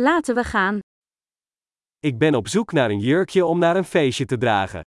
[0.00, 0.78] Laten we gaan.
[1.98, 4.80] Ik ben op zoek naar een jurkje om naar een feestje te dragen.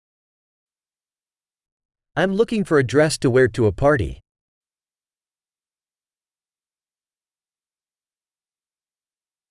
[2.20, 4.18] I'm looking for a dress to wear to a party.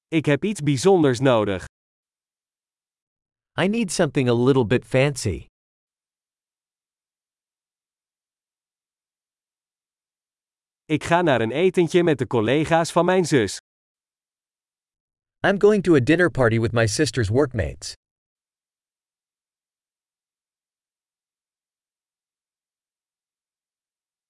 [0.07, 1.65] Ik heb iets bijzonders nodig.
[3.61, 5.45] I need something a little bit fancy.
[10.85, 13.59] Ik ga naar een etentje met de collega's van mijn zus.
[15.41, 17.93] I'm going to a dinner party with my sister's workmates.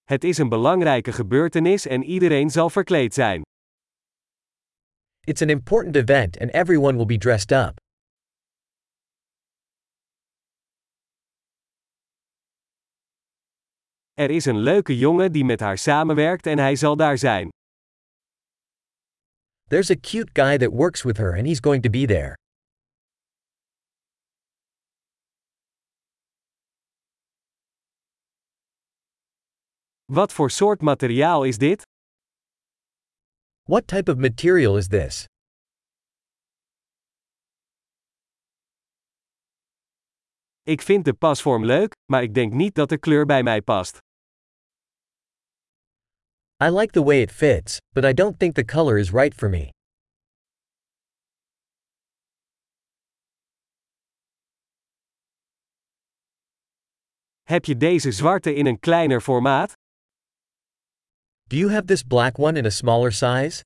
[0.03, 3.41] Het is een belangrijke gebeurtenis en iedereen zal verkleed zijn.
[5.19, 7.79] It's an important event and everyone will be dressed up.
[14.13, 17.49] Er is een leuke jongen die met haar samenwerkt en hij zal daar zijn.
[19.69, 22.35] There's a cute guy that works with her and he's going to be there.
[30.05, 31.81] Wat voor soort materiaal is dit?
[33.63, 35.25] What type of material is this?
[40.63, 43.97] Ik vind de pasvorm leuk, maar ik denk niet dat de kleur bij mij past.
[46.61, 49.47] I like the way it fits, but I don't think the color is right for
[49.49, 49.69] me.
[57.43, 59.73] Heb je deze zwarte in een kleiner formaat?
[61.47, 63.63] Do you have this black one in a smaller size?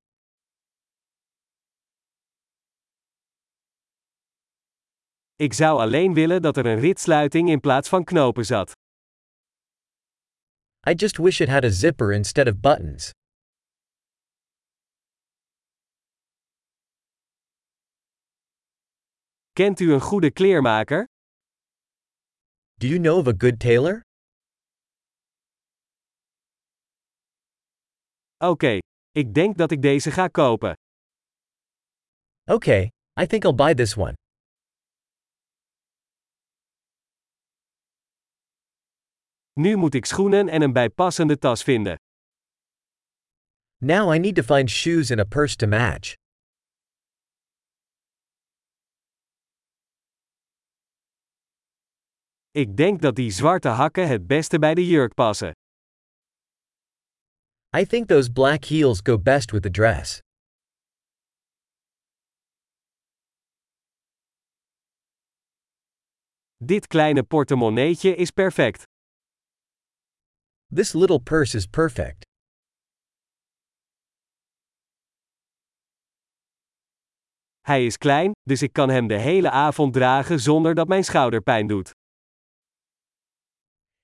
[5.35, 8.82] Ik zou alleen willen dat er een ritsluiting in plaats van knopen zat.
[10.85, 13.11] I just wish it had a zipper instead of buttons.
[19.53, 21.05] Kent u een goede kleermaker?
[22.79, 24.01] Do you know of a good tailor?
[28.37, 28.77] Oké,
[29.11, 30.73] ik denk dat ik deze ga kopen.
[32.45, 32.91] Okay,
[33.21, 34.13] I think I'll buy this one.
[39.53, 41.95] Nu moet ik schoenen en een bijpassende tas vinden.
[43.77, 46.13] Now I need to find shoes and a purse to match.
[52.51, 55.51] Ik denk dat die zwarte hakken het beste bij de jurk passen.
[57.77, 60.19] I think those black heels go best with the dress.
[66.57, 68.92] Dit kleine portemonneetje is perfect.
[70.75, 72.25] This little purse is perfect.
[77.61, 81.41] Hij is klein, dus ik kan hem de hele avond dragen zonder dat mijn schouder
[81.41, 81.91] pijn doet.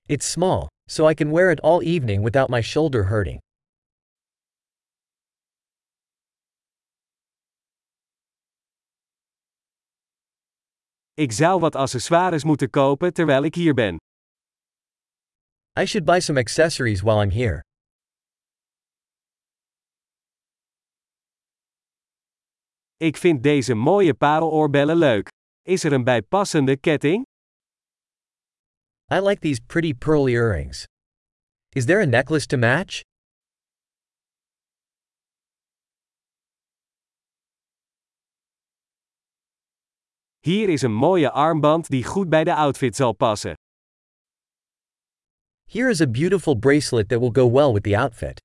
[0.06, 3.38] It's small, so I can wear it all evening without my shoulder hurting.
[11.12, 13.96] Ik zou wat accessoires moeten kopen terwijl ik hier ben.
[15.76, 17.62] I should buy some accessories while I'm here.
[22.96, 25.28] Ik vind deze mooie pareloorbellen leuk.
[25.62, 27.24] Is er een bijpassende ketting?
[29.12, 30.84] I like these pretty pearl earrings.
[31.68, 33.00] Is there a necklace to match?
[40.40, 43.54] Hier is een mooie armband die goed bij de outfit zal passen.
[45.72, 48.40] Here is a beautiful bracelet that will go well with the outfit.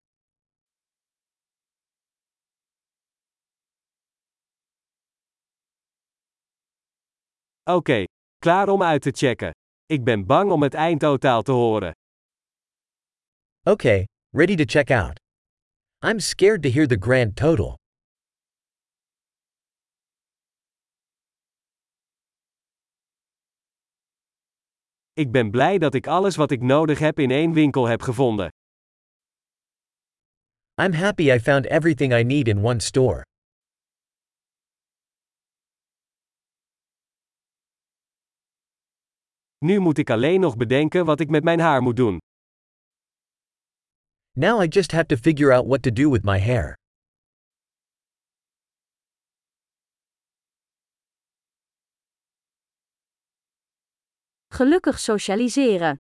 [7.63, 8.03] Oké,
[8.37, 9.51] klaar om uit te checken.
[9.85, 11.91] Ik ben bang om het eindtotaal te horen.
[13.63, 15.17] Okay, ready to check out.
[16.03, 17.75] I'm scared to hear the grand total.
[25.17, 28.49] Ik ben blij dat ik alles wat ik nodig heb in één winkel heb gevonden.
[30.81, 33.23] I'm happy I found everything I need in one store.
[39.57, 42.17] Nu moet ik alleen nog bedenken wat ik met mijn haar moet doen.
[44.31, 46.75] Now I just have to figure out what to do with my hair.
[54.55, 56.04] Gelukkig socialiseren.